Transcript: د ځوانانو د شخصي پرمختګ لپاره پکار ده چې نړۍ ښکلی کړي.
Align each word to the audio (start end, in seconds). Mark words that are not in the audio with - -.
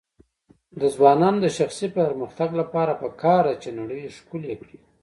د 0.79 0.81
ځوانانو 0.95 1.37
د 1.45 1.47
شخصي 1.57 1.87
پرمختګ 1.97 2.49
لپاره 2.61 2.99
پکار 3.01 3.43
ده 3.47 3.55
چې 3.63 3.69
نړۍ 3.79 4.01
ښکلی 4.17 4.53
کړي. 4.61 4.77